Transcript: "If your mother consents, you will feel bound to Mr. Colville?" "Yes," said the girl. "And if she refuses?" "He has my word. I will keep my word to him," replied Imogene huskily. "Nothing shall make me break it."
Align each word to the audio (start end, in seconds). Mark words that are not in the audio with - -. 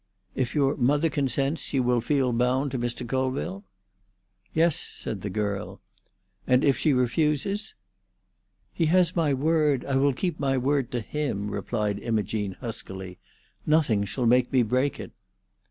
"If 0.33 0.55
your 0.55 0.75
mother 0.77 1.11
consents, 1.11 1.73
you 1.73 1.83
will 1.83 2.01
feel 2.01 2.33
bound 2.33 2.71
to 2.71 2.79
Mr. 2.79 3.07
Colville?" 3.07 3.65
"Yes," 4.51 4.75
said 4.75 5.21
the 5.21 5.29
girl. 5.29 5.79
"And 6.47 6.63
if 6.63 6.75
she 6.75 6.91
refuses?" 6.91 7.75
"He 8.73 8.87
has 8.87 9.15
my 9.15 9.31
word. 9.31 9.85
I 9.85 9.97
will 9.97 10.13
keep 10.13 10.39
my 10.39 10.57
word 10.57 10.91
to 10.93 11.01
him," 11.01 11.51
replied 11.51 11.99
Imogene 11.99 12.53
huskily. 12.61 13.19
"Nothing 13.67 14.03
shall 14.03 14.25
make 14.25 14.51
me 14.51 14.63
break 14.63 14.99
it." 14.99 15.11